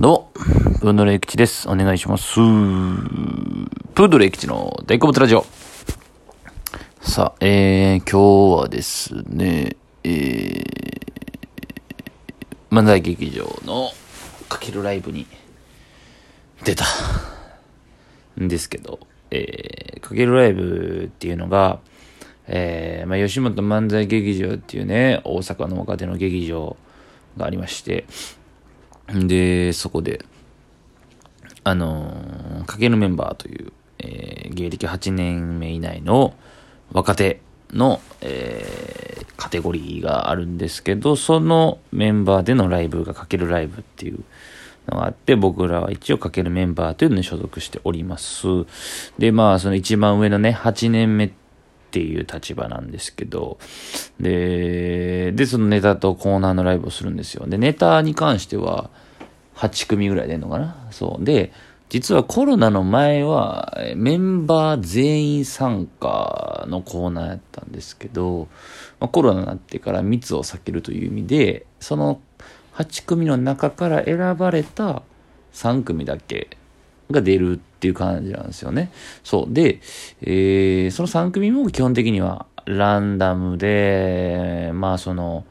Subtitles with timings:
[0.00, 0.30] どうも、
[0.80, 1.68] プードルエキチです。
[1.68, 2.36] お願いします。
[2.36, 3.68] プー
[4.08, 5.44] ドルエキチの大好物ラジオ。
[7.02, 10.64] さあ、えー、今日はですね、えー、
[12.70, 13.90] 漫才劇場の
[14.48, 15.26] かけるライブに
[16.64, 16.86] 出た
[18.40, 21.78] んですけど、えー、かけるライブっていうのが、
[22.46, 26.78] えー、まあ、吉本漫才劇場っていうね、大阪の若手の劇場
[27.36, 28.06] がありまして、
[29.14, 30.24] で、そこで、
[31.64, 36.34] あのー、かけるメンバーという、えー、芸歴8年目以内の
[36.92, 37.40] 若手
[37.72, 44.20] の、えー、カテゴリーがあるんですけど、そのメンバーでのライブがかけるライブっていう
[44.88, 48.46] のがあって、僕らは一応かけるメンバーというのに所属しております。
[49.18, 51.30] で、まあ、その一番上のね、8年目っ
[51.90, 53.58] ていう立場なんですけど、
[54.18, 57.46] で、で、そのネタとコーナーのライブをするんですよ。
[57.46, 58.90] で、ネタに関しては、
[59.60, 60.88] 8組ぐらい出んのかな？
[60.90, 61.24] そう。
[61.24, 61.52] で、
[61.90, 68.48] 実はコロナの前は、メンバー全員参加のコーナーやったんですけど、
[69.00, 72.20] まあ、コロナになってから密を避けるという意味で、その
[72.74, 75.02] 8組の中から選ばれた
[75.52, 76.56] 3組だけ
[77.10, 78.92] が出るっていう感じなんですよね。
[79.24, 79.52] そう。
[79.52, 79.80] で、
[80.22, 85.44] えー、その3組も基本的にはランダムで、まあその、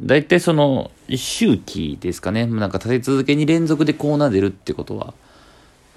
[0.00, 2.46] 大体その、周期ですかね。
[2.46, 5.14] なんか立て続けに連続でコーナー出るってことは、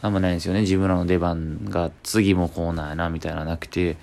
[0.02, 0.62] あんまないんですよね。
[0.62, 3.98] 自分らの出番が次もコーナーやな、みたいななくて、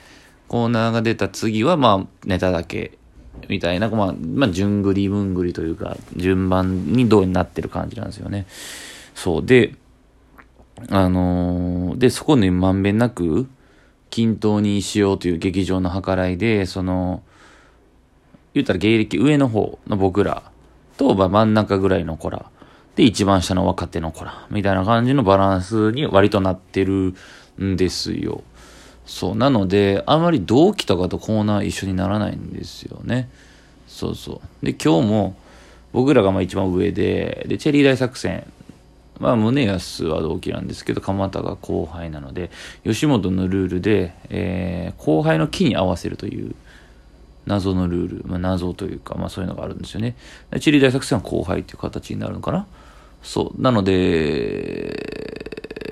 [0.48, 2.98] コーナーが出た次は、まあ、ネタだけ、
[3.48, 8.46] みたいな、まあ、まあ、順繰り文繰りというか、順番にどうになってる感じなんですよね。
[9.14, 9.46] そう。
[9.46, 9.74] で、
[10.88, 13.46] あのー、で、そこにまんべんなく、
[14.10, 17.22] 均等にしようという劇場の計らいで、その、
[18.54, 20.42] 言ったら芸歴上の方の僕ら
[20.96, 22.46] と、真ん中ぐらいの子ら、
[22.96, 27.14] で、一番下の若手の子ら、みたいな感じのバランスに割となってる
[27.62, 28.42] んですよ。
[29.06, 29.36] そう。
[29.36, 33.30] なので、あまり同期とかとコーナー一緒にならないんですよね。
[33.88, 34.66] そうそう。
[34.66, 35.36] で、今日も、
[35.92, 38.44] 僕らがまあ一番上で、で、チェリー大作戦。
[39.18, 42.50] まあ、宗安は同期なんですけど、鎌田が後輩なので、
[42.84, 46.54] 吉本のルールで、えー、後輩の木に合わせるという、
[47.46, 50.16] 謎のルール、まあ、謎というか、まあそういうのがあるんですよね。
[50.60, 52.66] チリ大作戦は後輩っていう形になるのかな
[53.22, 53.60] そう。
[53.60, 54.98] なので、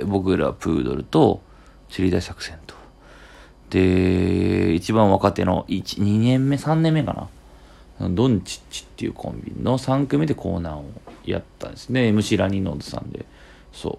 [0.07, 1.41] 僕らプードルと
[1.89, 2.75] チリ大作戦と。
[3.71, 7.29] で、一番若手の1、2年目、3年目か
[8.01, 10.85] なドンチッチっていうコンビの3組でコーナーを
[11.25, 12.09] やったんですね。
[12.11, 13.27] MC ラニーノーズさんで。
[13.73, 13.99] そ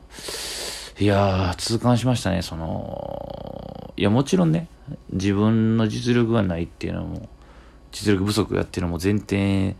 [0.99, 1.03] う。
[1.03, 2.41] いやー、痛感しましたね。
[2.41, 4.67] その、いや、もちろんね、
[5.11, 7.29] 自分の実力がないっていうのも、
[7.91, 9.75] 実力不足やっていうのも前提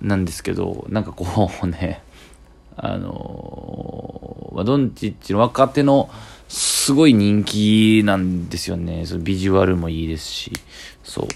[0.00, 2.02] なんですけど、なんかこうね、
[2.76, 6.10] あのま、ドンチッチの若手の
[6.48, 9.04] すごい人気なんですよね。
[9.06, 10.52] そのビジュアルもいいですし、
[11.02, 11.28] そう。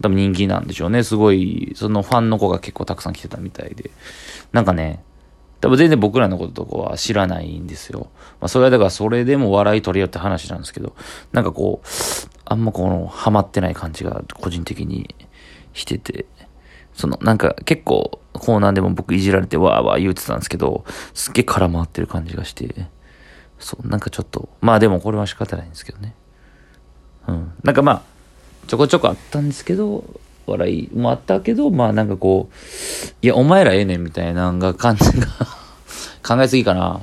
[0.00, 1.02] 多分人気なんでしょうね。
[1.02, 3.90] すごい、そのファンの子が結構たくさん来てたみたいで。
[4.52, 5.02] なんかね、
[5.60, 8.08] 多分全然僕らのこととかは知らないんですよ。
[8.40, 10.94] まあそれはだからそれでも笑い取れよって話なんですけど、
[11.32, 11.86] なんかこう、
[12.44, 15.14] あんまこの、ハマってない感じが個人的に
[15.72, 16.26] してて、
[16.94, 20.84] その、なんか結構コーナーでも僕いじられてわーわー言うてたんですけど、
[21.14, 22.86] すっげえ空回ってる感じがして、
[23.58, 26.14] そう、なんかちょっと、まあでもこれは仕方ないんですけどね。
[27.28, 27.52] うん。
[27.62, 28.02] なんかまあ、
[28.66, 30.04] ちょこちょこあったんですけど、
[30.46, 32.54] 笑いもあったけど、まあなんかこう、
[33.22, 35.26] いや、お前らええねんみたいなのが感じが
[36.26, 37.00] 考えすぎかな。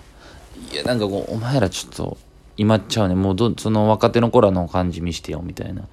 [0.72, 2.18] いや、なんかこう、お前らちょっと、
[2.57, 3.16] 今っちゃうね。
[3.16, 5.84] もうど、その若手の頃の感じ見してよ、みたいな、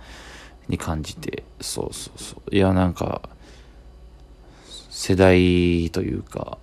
[0.68, 1.44] に感じて。
[1.60, 2.54] そうそうそう。
[2.54, 3.22] いや、なんか、
[4.90, 6.58] 世代というか、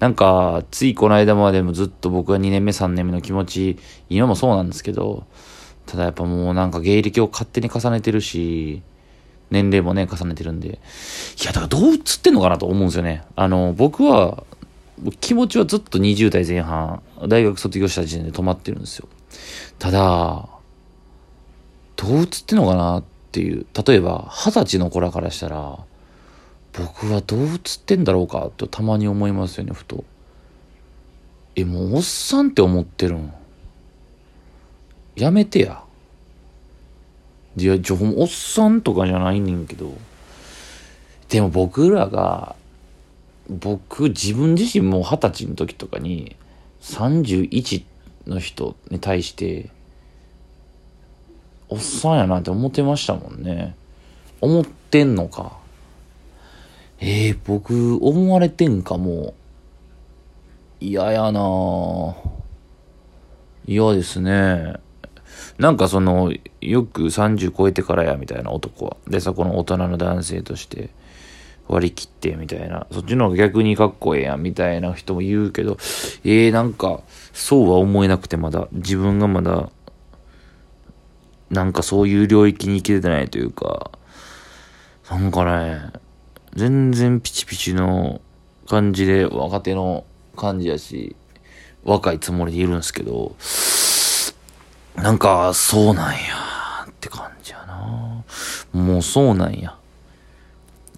[0.00, 3.78] なんか、ついこの間までもずっと僕は2年目、3年目の気持ち、
[4.08, 5.24] 今もそうなんですけど、
[5.86, 8.82] ただやっぱもうなんか芸歴を勝手に重ねてるし、
[9.50, 10.68] 年齢もね、重ねてるんで。
[10.68, 10.70] い
[11.44, 13.24] や、だからどう映ってんのかなと思うんですよね。
[13.34, 14.44] あの、僕は、
[15.20, 19.08] 気持ちはずっと20代前半、大学卒業した時点で止まってるんですよ。
[19.78, 20.48] ただ、
[21.96, 23.66] どう映ってんのかなってていう。
[23.86, 25.78] 例えば、二十歳の子らからしたら、
[26.72, 30.04] 僕はどう映ってんだろうかとたまに思いますよね、ふと。
[31.56, 33.32] え、もうおっさんって思ってるん？
[35.16, 35.82] やめてや。
[37.56, 39.92] いや、ちょ、おっさんとかじゃないねんけど。
[41.28, 42.54] でも僕らが、
[43.48, 46.36] 僕、自分自身も二十歳の時とかに、
[46.82, 47.84] 31
[48.26, 49.70] の人に対して、
[51.68, 53.74] おっさんやなって思ってましたもんね。
[54.40, 55.58] 思ってんのか。
[57.00, 59.34] ええー、僕、思われてんかも。
[60.80, 62.14] 嫌やなぁ。
[63.66, 64.74] 嫌ですね。
[65.58, 68.96] なんかその、よく30超えてからや、みたいな男は。
[69.08, 70.90] で、そこの大人の男性として
[71.68, 72.86] 割り切って、みたいな。
[72.90, 75.76] そっちの方が逆にかっこええやん、みたいな人も言うけど、
[76.24, 77.00] ええー、なんか、
[77.32, 79.70] そうは思えなくてまだ、自分がまだ、
[81.50, 83.90] なんかそういう領域に行けてないというか、
[85.10, 85.92] なんかね、
[86.54, 88.20] 全然ピチピチの
[88.66, 90.04] 感じで若手の
[90.36, 91.16] 感じやし、
[91.84, 93.34] 若いつもりでいるんですけど、
[95.02, 96.18] なんか、そうなんや
[96.90, 98.24] って感じやな。
[98.72, 99.76] もうそうなんや。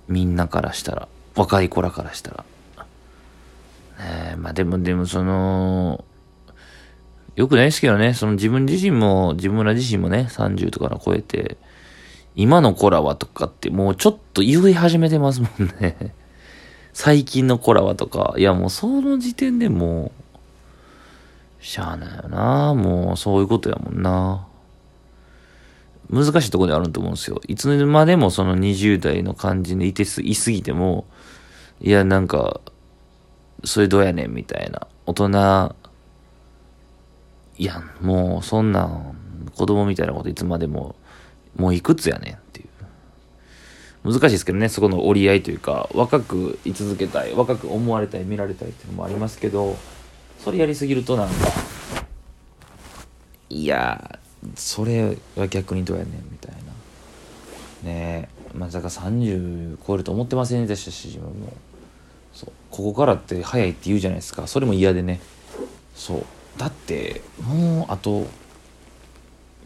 [0.09, 1.09] みんなからしたら。
[1.37, 2.45] 若い子らからしたら。
[3.99, 6.05] ねえ、まあでも、でもその、
[7.41, 11.57] よくないですけどね、その自分自身も、自分ら自身もね、30とかの超えて、
[12.37, 16.15] 今の子らはとかってもうちょっと言い始めてますもんね。
[16.93, 20.13] 最近の子らはとか、いやもうその時点でも
[21.61, 22.75] う、しゃあないよな。
[22.75, 24.47] もうそういうことやもんな。
[26.11, 27.41] 難しいとこであると思うんですよ。
[27.49, 31.07] いつまでもその20代の感じでいてす、いすぎても、
[31.81, 32.61] いやなんか、
[33.65, 34.87] それどうやねんみたいな。
[35.07, 35.75] 大人、
[37.61, 38.89] いや、もうそんな、
[39.55, 40.97] 子供みたいなこといつまでも、
[41.57, 44.11] もういくつやねんっていう。
[44.11, 49.77] 難しいですけどね、そこの折り合いというか、若く居続けたい、若く思われたい、見られたいっていうのもありますけど、
[50.43, 51.35] それやりすぎるとなんか、
[53.51, 54.19] いや
[54.55, 57.91] それは逆にどうやねんみたいな。
[57.91, 61.53] ねえ、まさか30超えると思ってませんでしたし、自分も。
[62.33, 62.53] そう。
[62.71, 64.47] ここからって早いって言うじゃないですか。
[64.47, 65.21] それも嫌でね。
[65.95, 66.25] そう。
[66.61, 68.27] だって、もうあと、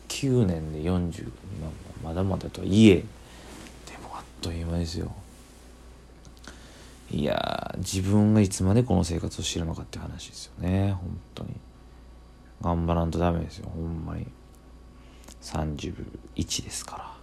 [0.07, 1.29] 9年で40、
[2.05, 3.03] まだまだとはいえで
[4.01, 5.13] もあっ、という間ですよ。
[7.11, 10.93] いや自分がいつまでこの生活をしてるのかって話ですよね。
[10.93, 11.51] 本当に。
[12.63, 13.69] 頑張らんとダメですよ。
[13.75, 14.29] ほんまに。
[15.43, 17.17] 31ですか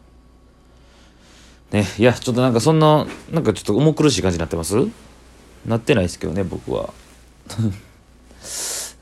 [1.71, 1.79] ら。
[1.79, 4.75] ねいやちょっとなんかそんななんかちょっと重苦しい感じになってます？
[5.65, 6.93] なってないですけどね僕は。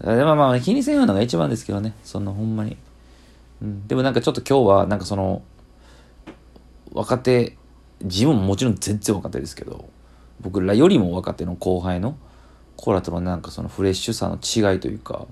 [0.02, 1.94] でもまあ気にせんようなのが一番ですけどね。
[2.04, 2.78] そんなほんまに、
[3.62, 5.42] うん、でもなんかちょっと今日はなんかその
[6.94, 7.58] 若手
[8.02, 9.90] 自分ももちろん全然若手ですけど
[10.40, 12.18] 僕らよりも若手の後輩の
[12.78, 15.28] コーラとのなんかそのフレッシュさの違いというか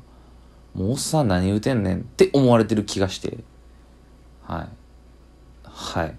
[0.76, 3.38] もうおっさん何言うてんねんって思われてる気がして。
[4.44, 4.68] はい。
[5.64, 6.16] はい。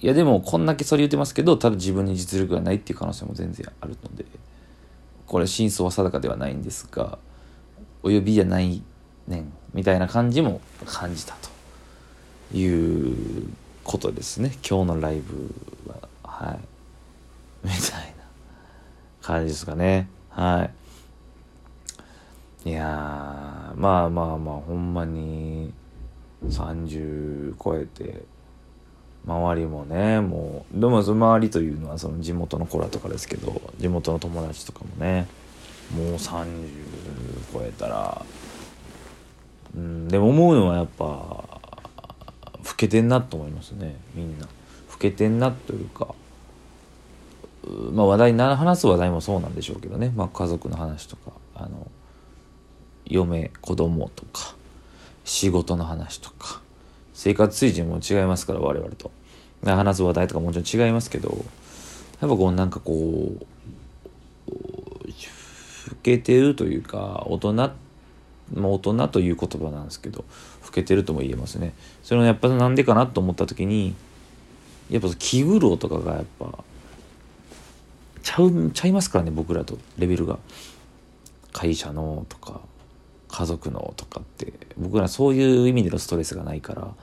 [0.00, 4.24] いやでもこんだけそれ言ってますけどただ自分に実力がないっていう可能性も全然あるので。
[5.32, 7.18] これ真相は定かではないんですが
[8.02, 8.82] お呼びじゃない
[9.26, 11.34] ねんみたいな感じも感じた
[12.50, 13.48] という
[13.82, 14.52] ことですね。
[14.68, 15.54] 今日のライブ
[15.88, 15.96] は。
[16.22, 16.58] はい。
[17.64, 18.24] みたいな
[19.22, 20.06] 感じですかね。
[20.28, 20.68] は
[22.64, 22.68] い。
[22.68, 25.72] いやまあまあまあほんまに
[26.44, 28.22] 30超えて
[29.26, 35.26] 周りもねもうでもその周りというのはその地元の子らとかですけど地元の友達とかもね
[35.96, 36.44] もう30
[37.52, 38.24] 超えたら
[39.76, 41.44] うんでも思うのはやっぱ老
[42.76, 44.46] けてんなと思いますねみんな。
[44.90, 46.14] 老けてんなというか
[47.92, 51.90] まあ話題な話す話題もそうなんでしょうけどね、まあ、家族の話とかあの
[53.06, 54.54] 嫁子供とか
[55.24, 56.61] 仕事の話とか
[57.14, 59.10] 生活水準も違いますから我々と。
[59.64, 61.44] 話す話題とかもちろん違いますけど
[62.20, 63.44] やっぱこうなんかこう
[64.48, 67.54] 老けてるというか大人、
[68.56, 70.24] 大人という言葉なんですけど
[70.64, 71.74] 老けてるとも言えますね。
[72.02, 73.94] それはやっぱなんでかなと思った時に
[74.90, 76.58] やっぱ気苦労とかがやっぱ
[78.22, 80.38] ちゃうちゃいますからね僕らとレベルが。
[81.52, 82.60] 会社のとか
[83.32, 86.94] 家族のとかって僕らそういう意味でのストレスがないから。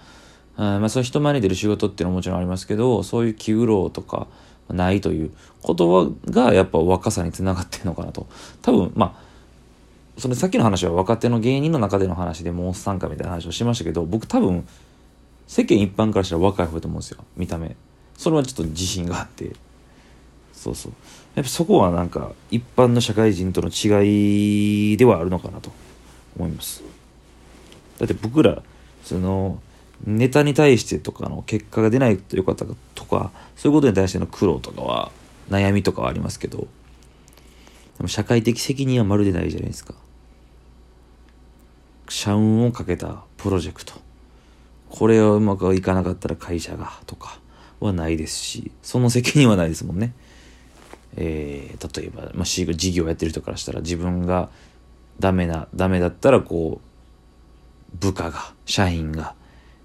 [0.55, 4.27] あまあそう人前に出る仕事っていうのはもちろんありますけどそういう気苦労とか
[4.67, 5.31] ないという
[5.65, 8.27] 言葉がやっぱ若さにつながってるのかなと。
[8.61, 9.29] 多分まあ
[10.19, 14.67] それさっきの話は若手の芸人の中での話でもうおっさんかみたいな話をしましたけど僕多分
[15.47, 17.23] 世間一般からしたら若い方だと思うんですよ。
[17.37, 17.75] 見た目。
[18.17, 19.55] それはちょっと自信があって。
[20.53, 20.91] そうそう。
[21.35, 25.71] やっぱそこはなんか一般の社会人との違いではあるのかなと。
[26.39, 26.83] 思います。
[27.99, 28.63] だって僕ら
[29.03, 29.61] その
[30.05, 32.65] ネタに対してとかの結果が出ないという方
[32.95, 35.11] とかそういうことに対しての苦労とかは
[35.49, 36.65] 悩みとかはありますけどで
[38.03, 39.93] も社会的責任はまるでないじゃないですか。
[42.07, 43.93] 社運をかけたプロジェクト。
[44.89, 47.39] これをうまくいかなかったら会社がとか
[47.79, 50.13] はないですしその責任はないですもんね。
[51.15, 54.49] えー、例えば、まあ、事業やってる人からしたら自分が
[55.19, 59.35] ダメなダメだったらこう部下が社員が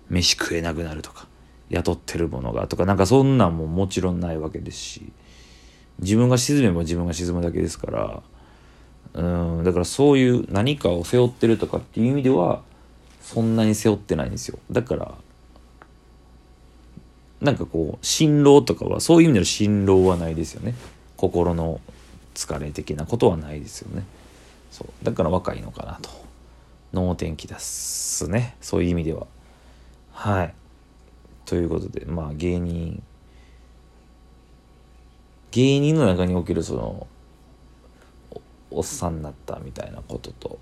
[0.08, 1.26] 飯食えなくなるとか
[1.70, 5.12] 雇ってるものがとかなんかそんなんももちろんないわけですし
[6.00, 8.22] 自分が沈めば自分が沈むだけですから
[9.14, 12.62] うんだからそういう何かを背負ってるとかっていう意味では
[13.22, 14.58] そんなに背負ってないんですよ。
[14.70, 15.14] だから
[17.40, 20.74] なんかこう辛労とかはそういう意味での辛労はないですよね。
[21.16, 21.80] 心の
[22.34, 24.04] 疲れ的なことはないですよね。
[24.74, 25.04] そう。
[25.04, 26.10] だから若いのかなと。
[26.92, 28.56] 能天気ですね。
[28.60, 29.28] そういう意味では。
[30.12, 30.54] はい。
[31.46, 33.00] ということでまあ芸人。
[35.52, 37.06] 芸人の中におけるその
[38.72, 40.58] おっさんになったみたいなことと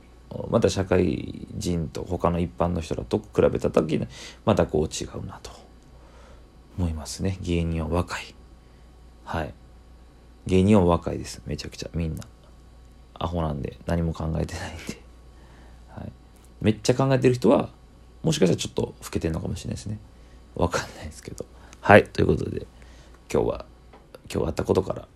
[0.50, 4.06] また社会人と他の一般の人らと比べた時に
[4.44, 5.50] またこう違うなと。
[6.78, 7.38] 思いますね。
[7.40, 8.34] 芸人は若い。
[9.24, 9.54] はい。
[10.46, 11.40] 芸人は若いです。
[11.46, 11.90] めちゃくちゃ。
[11.94, 12.24] みんな。
[13.22, 15.00] アホなんで何も考えてないんで、
[15.88, 16.12] はい、
[16.60, 17.70] めっちゃ考えてる人は
[18.22, 19.98] もしかしたらちょっと老けてるのかもしれないですね。
[20.54, 21.44] わかんないですけど。
[21.80, 22.04] はい。
[22.04, 22.66] ということで
[23.32, 23.64] 今日は
[24.32, 25.08] 今日あったことから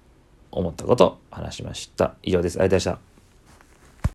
[0.51, 2.15] 思ったこと話しました。
[2.23, 2.59] 以上です。
[2.59, 3.16] ありがとうございました。